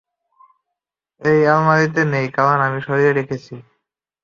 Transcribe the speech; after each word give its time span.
এই 1.21 1.39
আলমারিতে 1.47 2.01
নেই, 2.13 2.27
কারণ 2.37 2.57
আমি 2.67 2.79
সরিয়ে 2.87 3.11
রেখেছি। 3.13 3.53